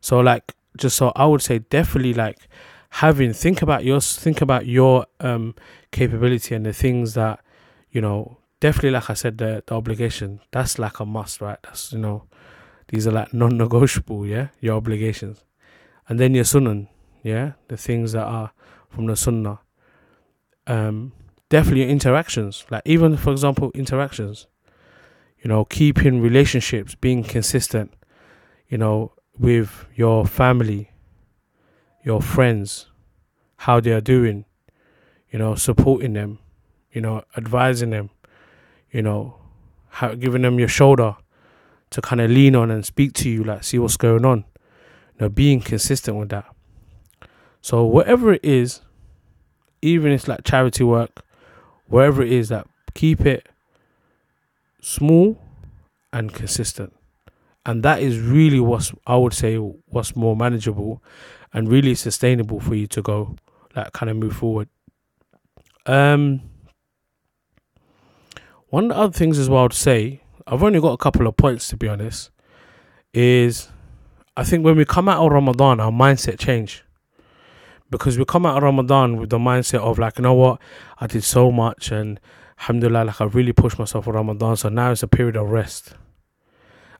[0.00, 2.48] So like just so I would say definitely like
[2.90, 5.54] having think about your think about your um
[5.92, 7.40] capability and the things that
[7.90, 11.58] you know definitely, like I said, the, the obligation that's like a must, right?
[11.64, 12.22] That's you know,
[12.92, 15.42] these are like non-negotiable, yeah, your obligations,
[16.08, 16.86] and then your sunan,
[17.24, 18.52] yeah, the things that are
[18.88, 19.58] from the sunnah.
[20.68, 21.12] Um,
[21.48, 24.46] definitely your interactions, like even for example, interactions.
[25.42, 27.92] You know, keeping relationships, being consistent.
[28.68, 30.92] You know, with your family,
[32.04, 32.86] your friends,
[33.56, 34.44] how they are doing.
[35.32, 36.38] You know, supporting them.
[36.92, 38.10] You know, advising them
[38.92, 39.34] you know,
[39.88, 41.16] how, giving them your shoulder
[41.92, 44.44] to kind of lean on and speak to you, like see what's going on.
[45.14, 46.46] You know, being consistent with that.
[47.60, 48.80] So whatever it is,
[49.82, 51.24] even if it's like charity work,
[51.86, 53.48] wherever it is, that keep it
[54.80, 55.38] small
[56.12, 56.92] and consistent.
[57.64, 61.02] And that is really what's I would say what's more manageable
[61.52, 63.36] and really sustainable for you to go
[63.76, 64.68] like kind of move forward.
[65.86, 66.42] Um
[68.68, 71.36] one of the other things as well to say, I've only got a couple of
[71.36, 72.30] points to be honest,
[73.12, 73.68] is
[74.36, 76.84] I think when we come out of Ramadan, our mindset change.
[77.90, 80.60] Because we come out of Ramadan with the mindset of like, you know what,
[80.98, 82.18] I did so much and
[82.58, 85.92] alhamdulillah, like I really pushed myself for Ramadan, so now it's a period of rest.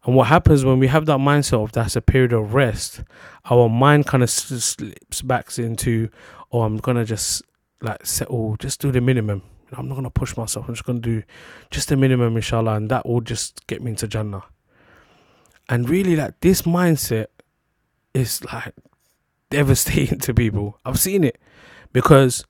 [0.04, 3.04] And what happens when we have that mindset of that's a period of rest,
[3.48, 6.10] our mind kind of slips back into,
[6.50, 7.42] oh, I'm gonna just
[7.80, 9.42] like settle, just do the minimum.
[9.76, 10.68] I'm not going to push myself.
[10.68, 11.22] I'm just going to do
[11.70, 14.44] just the minimum, inshallah, and that will just get me into Jannah.
[15.68, 17.26] And really, like, this mindset
[18.14, 18.74] is like
[19.50, 20.78] devastating to people.
[20.84, 21.38] I've seen it
[21.92, 22.44] because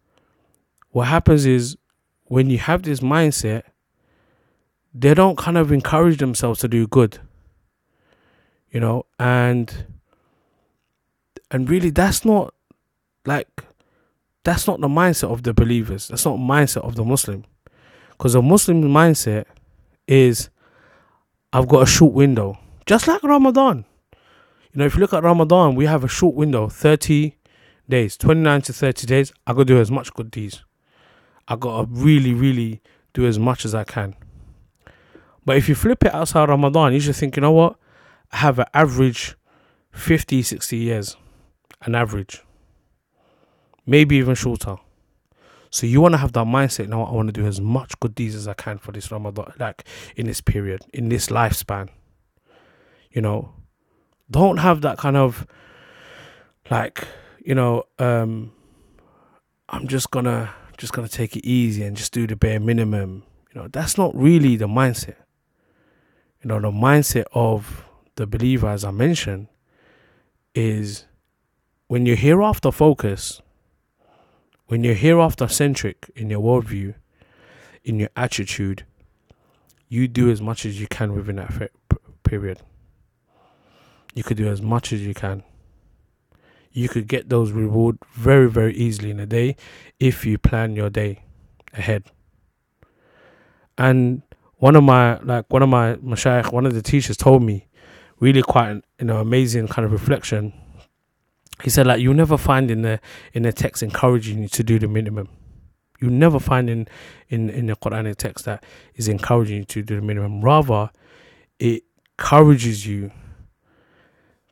[0.90, 1.76] what happens is
[2.24, 3.62] when you have this mindset,
[4.94, 7.18] they don't kind of encourage themselves to do good,
[8.70, 9.87] you know, and
[11.50, 12.54] and really that's not
[13.26, 13.48] like
[14.44, 16.09] that's not the mindset of the believers.
[16.09, 17.44] That's not the mindset of the Muslim.
[18.11, 19.44] Because the Muslim mindset
[20.07, 20.50] is
[21.52, 22.59] I've got a short window.
[22.87, 23.85] Just like Ramadan.
[24.72, 27.37] You know, if you look at Ramadan, we have a short window, 30
[27.88, 29.33] days, 29 to 30 days.
[29.46, 30.64] I gotta do as much good deeds.
[31.46, 32.81] I gotta really, really
[33.12, 34.16] do as much as I can.
[35.44, 37.76] But if you flip it outside Ramadan, you should think, you know what?
[38.31, 39.37] I have an average
[39.92, 41.16] 50, 60 years.
[41.83, 42.42] An average
[43.87, 44.77] maybe even shorter.
[45.71, 46.88] So you want to have that mindset.
[46.88, 49.53] Now I want to do as much good deeds as I can for this Ramadan,
[49.59, 49.85] like
[50.16, 51.88] in this period, in this lifespan.
[53.11, 53.53] You know,
[54.31, 55.47] don't have that kind of
[56.71, 57.07] like,
[57.45, 58.53] you know, um,
[59.68, 63.25] I'm just gonna just gonna take it easy and just do the bare minimum.
[63.55, 65.16] You know, that's not really the mindset.
[66.42, 67.85] You know, the mindset of
[68.16, 69.49] the believer, as I mentioned,
[70.55, 71.07] is
[71.87, 73.41] when you're hereafter focus
[74.72, 76.94] when you're hereafter centric in your worldview,
[77.85, 78.87] in your attitude,
[79.90, 81.70] you do as much as you can within that
[82.22, 82.58] period.
[84.14, 85.42] You could do as much as you can.
[86.70, 89.56] You could get those reward very very easily in a day
[90.00, 91.22] if you plan your day
[91.74, 92.04] ahead.
[93.76, 94.22] And
[94.56, 97.68] one of my like one of my mashayikh, one of the teachers told me
[98.20, 100.54] really quite an you know amazing kind of reflection.
[101.62, 103.01] He said like you'll never find in the
[103.33, 105.29] in the text encouraging you to do the minimum.
[106.01, 106.88] You never find in
[107.29, 110.40] in in the Quranic text that is encouraging you to do the minimum.
[110.40, 110.90] Rather,
[111.59, 111.85] it
[112.18, 113.12] encourages you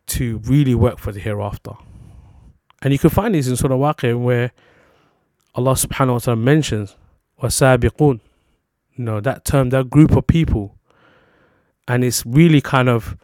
[0.06, 1.72] to really work for the hereafter.
[2.82, 4.52] And you can find this in Surah Waqi where
[5.54, 6.96] Allah subhanahu wa ta'ala mentions
[7.42, 8.20] wasabiqun
[8.94, 10.76] you know that term that group of people
[11.88, 13.16] and it's really kind of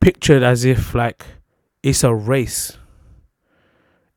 [0.00, 1.24] pictured as if like
[1.82, 2.78] it's a race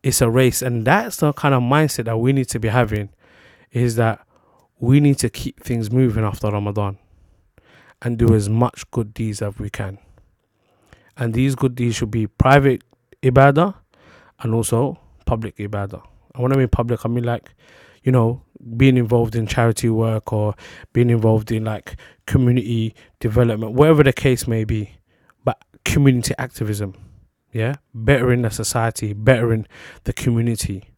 [0.06, 0.62] it's a race.
[0.62, 3.10] And that's the kind of mindset that we need to be having
[3.72, 4.26] is that
[4.80, 7.00] we need to keep things moving after ramadan
[8.04, 9.98] and do as much good deeds as we can.
[11.18, 12.84] And these good deeds should be private
[13.24, 13.74] ibadah
[14.42, 16.04] and also public ibadah.
[16.36, 17.50] And when i mean public i mean like
[18.04, 18.44] you know
[18.78, 20.54] being involved in charity work or
[20.94, 21.96] being involved in like
[22.28, 24.92] community development, whatever the case may be,
[25.44, 26.94] but community activism,
[27.56, 29.66] yeah, bettering the society, bettering
[30.04, 30.90] the community.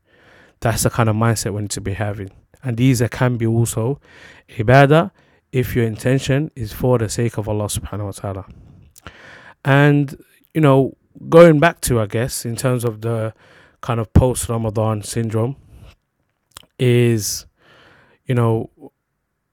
[0.60, 2.32] That's the kind of mindset we need to be having.
[2.64, 4.02] And these can be also
[4.50, 5.12] ibadah
[5.52, 8.46] if your intention is for the sake of Allah subhanahu wa ta'ala.
[9.64, 10.18] And,
[10.56, 10.98] you know,
[11.30, 13.36] going back to, I guess, in terms of the
[13.82, 15.58] kind of post Ramadan syndrome,
[16.80, 17.46] is
[18.26, 18.72] you know,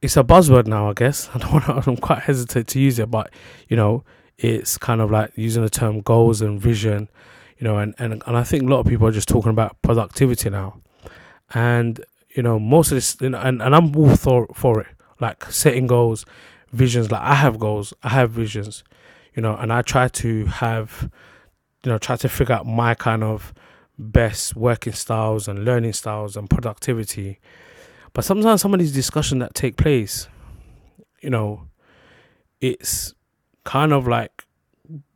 [0.00, 1.28] it's a buzzword now, I guess.
[1.34, 3.30] I don't want I'm quite hesitant to use it, but
[3.68, 4.04] you know,
[4.38, 7.08] it's kind of like using the term goals and vision,
[7.58, 9.80] you know, and, and, and I think a lot of people are just talking about
[9.82, 10.80] productivity now.
[11.52, 14.88] And, you know, most of this, you know, and, and I'm all for, for it,
[15.20, 16.24] like setting goals,
[16.72, 17.10] visions.
[17.10, 18.82] Like I have goals, I have visions,
[19.34, 21.10] you know, and I try to have,
[21.84, 23.54] you know, try to figure out my kind of
[23.98, 27.38] best working styles and learning styles and productivity
[28.14, 30.28] but sometimes some of these discussions that take place,
[31.20, 31.68] you know,
[32.60, 33.12] it's
[33.64, 34.44] kind of like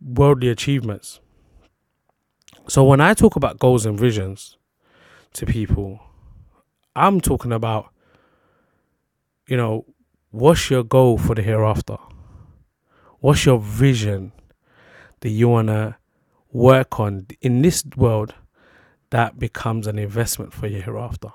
[0.01, 1.21] worldly achievements.
[2.69, 4.57] So when I talk about goals and visions
[5.35, 6.01] to people,
[6.97, 7.93] I'm talking about,
[9.47, 9.87] you know,
[10.31, 11.97] what's your goal for the hereafter?
[13.21, 14.33] What's your vision
[15.21, 15.97] that you want to
[16.53, 18.35] work on in this world
[19.11, 21.29] that becomes an investment for your hereafter?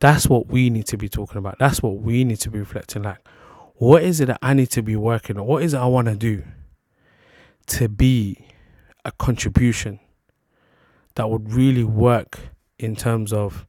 [0.00, 1.58] That's what we need to be talking about.
[1.58, 3.18] That's what we need to be reflecting like.
[3.80, 5.46] What is it that I need to be working on?
[5.46, 6.44] What is it I want to do
[7.68, 8.46] to be
[9.06, 10.00] a contribution
[11.14, 12.38] that would really work
[12.78, 13.66] in terms of,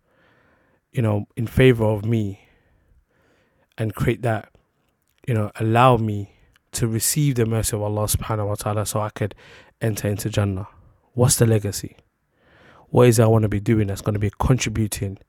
[0.91, 2.41] you know, in favor of me
[3.78, 4.50] and create that,
[5.30, 6.36] you know, allow me
[6.74, 9.34] to receive the mercy of Allah subhanahu wa ta'ala so I could
[9.80, 10.67] enter into Jannah.
[11.13, 11.95] What's the legacy?
[12.89, 15.19] What is I want to be doing that's going to be contributing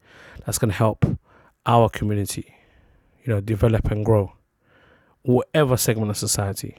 [0.44, 1.06] that's going to help
[1.66, 2.52] our community,
[3.22, 4.32] you know, develop and grow,
[5.22, 6.78] whatever segment of society,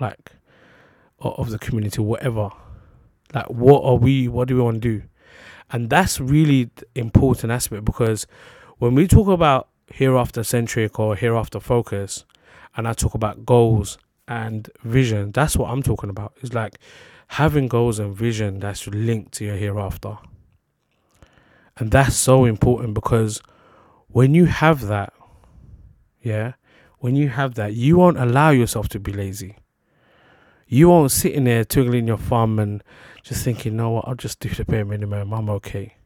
[0.00, 0.32] like,
[1.20, 2.50] of the community, whatever.
[3.34, 5.02] Like, what are we, what do we want to do?
[5.70, 8.26] And that's really important aspect because
[8.78, 12.24] when we talk about hereafter centric or hereafter focus,
[12.76, 16.36] and I talk about goals and vision, that's what I'm talking about.
[16.42, 16.78] It's like
[17.28, 20.18] having goals and vision that's linked to your hereafter.
[21.76, 23.42] And that's so important because
[24.08, 25.12] when you have that,
[26.20, 26.52] yeah,
[27.04, 29.58] when you have that, you won't allow yourself to be lazy.
[30.66, 32.82] You won't sit in there twiggling your thumb and
[33.22, 35.96] just thinking, no, what, I'll just do the bare minimum, I'm okay.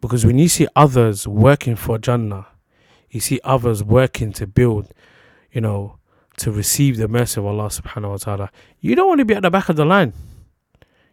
[0.00, 2.48] Because when you see others working for Jannah,
[3.10, 4.92] you see others working to build,
[5.52, 6.00] you know,
[6.38, 9.42] to receive the mercy of Allah subhanahu wa ta'ala, you don't want to be at
[9.42, 10.14] the back of the line.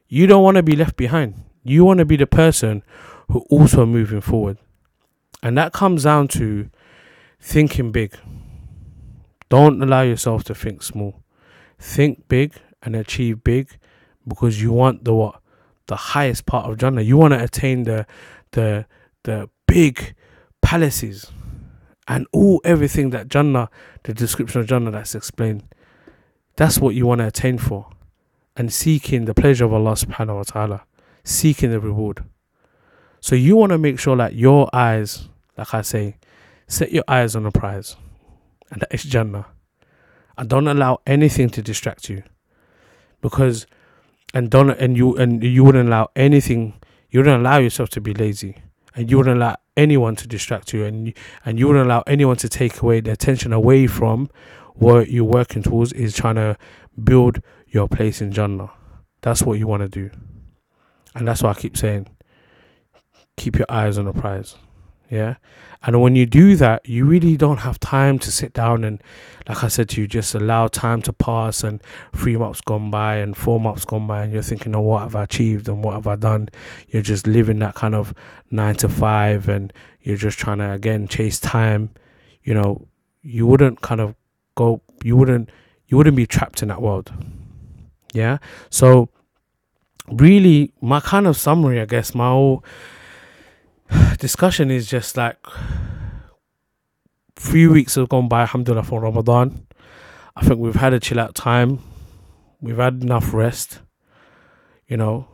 [0.07, 1.36] You don't want to be left behind.
[1.62, 2.81] You want to be the person
[3.29, 4.57] who also moving forward.
[5.43, 6.71] And that comes down to
[7.39, 8.17] thinking big.
[9.54, 11.22] Don't allow yourself to think small.
[11.78, 13.78] Think big and achieve big
[14.28, 15.41] because you want the what?
[15.86, 17.04] The highest part of Jannah.
[17.04, 18.08] You want to attain the
[18.54, 18.88] the
[19.22, 20.16] the big
[20.64, 21.32] palaces
[22.08, 23.70] and all everything that Jannah,
[24.01, 25.62] the description of Jannah that's explained.
[26.56, 27.91] That's what you want to attain for.
[28.58, 30.82] And seeking the pleasure of Allah subhanahu wa ta'ala.
[31.24, 32.24] Seeking the reward.
[33.20, 36.18] So you want to make sure that your eyes, like I say,
[36.66, 37.97] set your eyes on the prize,
[38.72, 39.45] and that is Jannah.
[40.38, 42.24] And don't allow anything to distract you,
[43.22, 43.68] because,
[44.34, 46.74] and don't and you and you wouldn't allow anything.
[47.09, 48.57] You wouldn't allow yourself to be lazy,
[48.95, 51.14] and you wouldn't allow anyone to distract you and
[51.45, 54.30] and you wouldn't allow anyone to take away the attention away from
[54.76, 56.57] what you're working towards is trying to
[57.03, 58.72] build your place in Jannah.
[59.22, 60.09] That's what you want to do.
[61.16, 62.07] And that's why I keep saying
[63.38, 64.55] keep your eyes on the prize.
[65.10, 65.36] Yeah.
[65.86, 69.04] And when you do that, you really don't have time to sit down and,
[69.49, 71.82] like I said to you, just allow time to pass and
[72.16, 75.16] three months gone by and four months gone by, and you're thinking, oh, what have
[75.16, 76.47] I achieved and what have I done?
[76.88, 78.14] You're just living that kind of
[78.49, 81.89] nine to five and you're just trying to, again, chase time.
[82.43, 82.88] You know,
[83.22, 84.16] you wouldn't kind of
[84.56, 85.49] go, you wouldn't,
[85.88, 87.12] you wouldn't be trapped in that world.
[88.14, 88.38] Yeah.
[88.70, 89.10] So,
[90.08, 92.64] really, my kind of summary, I guess, my whole
[94.19, 95.38] discussion is just like
[97.36, 99.67] three weeks have gone by, alhamdulillah, for Ramadan.
[100.36, 101.79] I think we've had a chill out time.
[102.61, 103.81] We've had enough rest.
[104.88, 105.27] You know,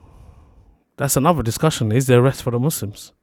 [0.98, 1.92] that's another discussion.
[1.92, 3.14] Is there rest for the Muslims?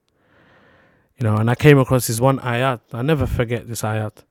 [1.19, 2.81] You know, and I came across this one ayat.
[2.93, 4.25] I never forget this ayat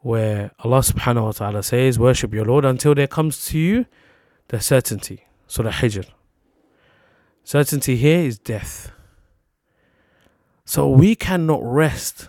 [0.00, 3.86] where Allah subhanahu wa ta'ala says, Worship your Lord until there comes to you
[4.48, 5.26] the certainty.
[5.46, 6.06] So the Hijr.
[7.44, 8.92] Certainty here is death.
[10.68, 12.28] So we cannot rest,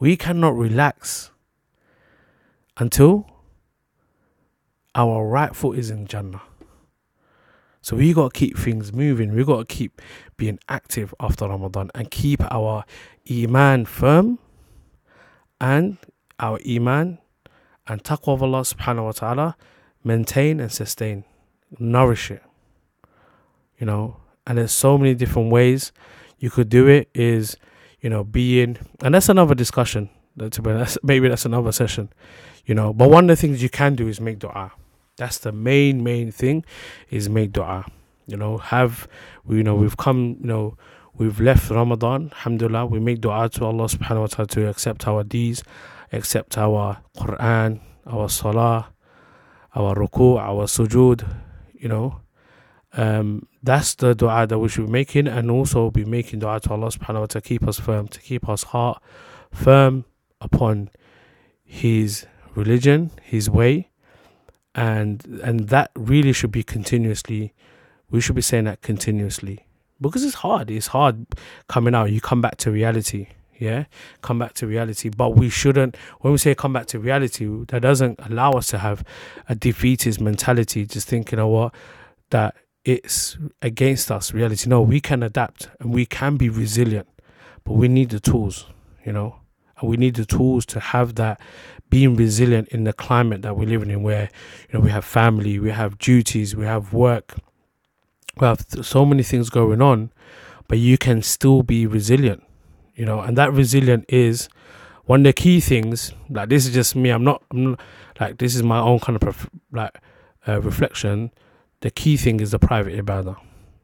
[0.00, 1.30] we cannot relax
[2.78, 3.30] until
[4.94, 6.40] our right foot is in Jannah.
[7.82, 9.34] So we got to keep things moving.
[9.34, 10.00] We got to keep
[10.38, 12.86] being active after Ramadan and keep our
[13.30, 14.38] iman firm
[15.60, 15.98] and
[16.40, 17.18] our iman
[17.86, 19.56] and taqwa of Allah subhanahu wa ta'ala
[20.02, 21.24] maintain and sustain,
[21.78, 22.42] nourish it.
[23.78, 24.16] You know,
[24.46, 25.92] and there's so many different ways
[26.44, 27.56] you could do it is
[28.02, 30.10] you know being and that's another discussion.
[30.36, 32.12] That's maybe that's another session
[32.66, 32.92] you know.
[32.92, 34.72] But one of the things you can do is make dua.
[35.16, 36.64] That's the main main thing
[37.08, 37.86] is make dua
[38.26, 38.58] you know.
[38.58, 39.08] Have
[39.48, 40.76] you know we've come you know
[41.14, 42.84] we've left ramadan alhamdulillah.
[42.86, 45.64] We make dua to allah subhanahu wa ta'ala to accept our deeds
[46.12, 48.92] accept our quran our salah
[49.74, 51.24] our ruku our sujud
[51.72, 52.20] you know
[52.96, 56.72] um, that's the dua that we should be making, and also be making dua to
[56.72, 59.02] Allah subhanahu wa ta'ala to keep us firm, to keep us heart
[59.52, 60.04] firm
[60.40, 60.90] upon
[61.64, 63.90] His religion, His way,
[64.74, 67.52] and and that really should be continuously.
[68.10, 69.66] We should be saying that continuously
[70.00, 70.70] because it's hard.
[70.70, 71.26] It's hard
[71.68, 72.12] coming out.
[72.12, 73.28] You come back to reality
[73.58, 73.84] yeah
[74.20, 77.80] come back to reality but we shouldn't when we say come back to reality that
[77.82, 79.04] doesn't allow us to have
[79.48, 81.74] a defeatist mentality just thinking you know what
[82.30, 84.68] that it's against us reality.
[84.68, 87.08] No we can adapt and we can be resilient
[87.64, 88.66] but we need the tools
[89.04, 89.36] you know?
[89.78, 91.40] And we need the tools to have that
[91.90, 94.30] being resilient in the climate that we're living in where
[94.68, 97.34] you know we have family we have duties we have work
[98.40, 100.10] we have so many things going on
[100.68, 102.42] but you can still be resilient
[102.94, 103.20] you know?
[103.20, 104.48] And that resilient is
[105.06, 107.80] one of the key things like this is just me i'm not i'm not
[108.20, 109.98] like this is my own kind of like
[110.48, 111.30] uh, reflection
[111.84, 113.36] the key thing is the private ibadah.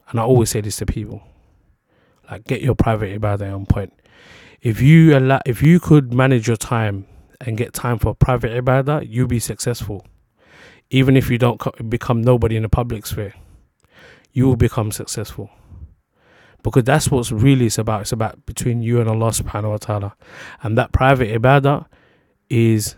[0.09, 1.22] And I always say this to people.
[2.30, 3.92] Like get your private ibadah on point.
[4.62, 7.07] If you allow, if you could manage your time
[7.42, 10.07] and get time for private ibadah, you'll be successful.
[10.88, 13.34] Even if you don't become nobody in the public sphere,
[14.32, 15.51] you will become successful.
[16.62, 18.01] Because that's what's really it's about.
[18.01, 20.16] It's about between you and Allah subhanahu wa ta'ala.
[20.62, 21.84] And that private ibadah
[22.48, 22.96] is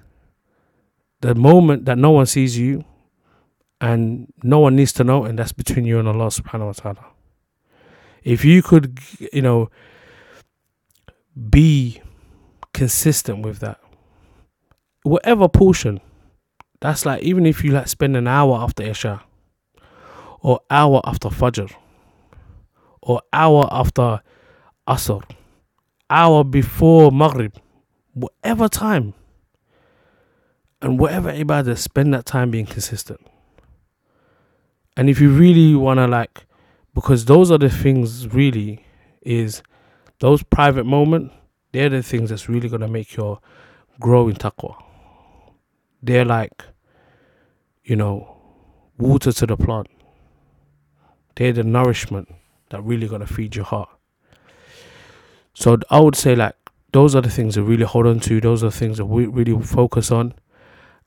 [1.22, 2.84] the moment that no one sees you
[3.82, 7.04] and no one needs to know, and that's between you and Allah subhanahu wa ta'ala.
[8.22, 9.00] If you could,
[9.32, 9.70] you know,
[11.50, 12.00] be
[12.72, 13.80] consistent with that,
[15.02, 16.00] whatever portion,
[16.80, 19.20] that's like even if you like spend an hour after Isha,
[20.40, 21.72] or hour after Fajr,
[23.02, 24.20] or hour after
[24.86, 25.24] Asr,
[26.08, 27.56] hour before Maghrib,
[28.14, 29.14] whatever time,
[30.80, 33.20] and whatever ibadah, spend that time being consistent.
[34.96, 36.46] And if you really want to like,
[36.94, 38.84] because those are the things really
[39.22, 39.62] is
[40.20, 41.34] those private moments,
[41.72, 43.40] they're the things that's really going to make your
[43.98, 44.74] grow in taqwa.
[46.02, 46.64] They're like,
[47.84, 48.36] you know,
[48.98, 49.88] water to the plant.
[51.36, 52.28] They're the nourishment
[52.70, 53.88] that really going to feed your heart.
[55.54, 56.56] So I would say like
[56.92, 58.40] those are the things that really hold on to.
[58.40, 60.34] Those are the things that we really focus on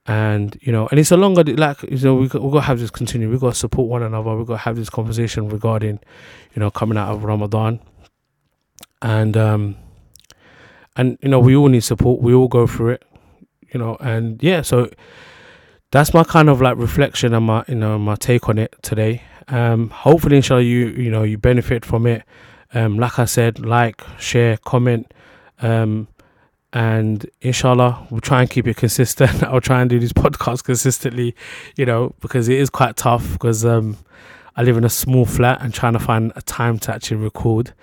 [0.08, 2.66] and you know and it's a longer like you know we got, we got to
[2.66, 5.49] have this continue we got to support one another we got to have this conversation
[5.49, 5.99] regarding
[6.53, 7.80] you know coming out of ramadan.
[9.01, 9.76] And um
[10.95, 13.03] and you know we all need support we all go through it
[13.74, 14.89] you know and yeah so
[15.91, 19.24] that's my kind of like reflection and my you know my take on it today.
[19.47, 22.24] Um hopefully inshallah you you know you benefit from it.
[22.74, 25.14] Um, like I said, like, share, comment,
[25.62, 26.10] um,
[26.76, 29.41] and inshallah, we'll try and keep it consistent.
[29.43, 31.34] I'll try and do these podcasts consistently,
[31.78, 33.97] you know, because it is quite tough because um,
[34.57, 37.73] I live in a small flat and trying to find a time to actually record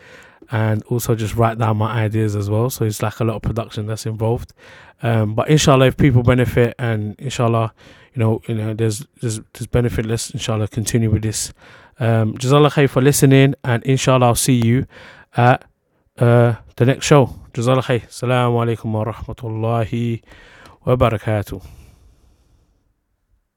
[0.50, 2.68] and also just write down my ideas as well.
[2.68, 4.52] So it's like a lot of production that's involved.
[5.02, 7.72] Um, but inshallah, if people benefit and inshallah,
[8.12, 10.04] you know, you know, there's there's, there's benefit.
[10.04, 11.54] Let's inshallah continue with this.
[11.98, 14.86] Um, Jazakallah khair for listening, and inshallah, I'll see you
[15.34, 15.64] at
[16.18, 17.41] uh, the next show.
[17.52, 18.02] Jazakallah khair.
[18.08, 20.22] Assalamu alaikum wa rahmatullahi
[20.86, 21.81] wa barakatuh.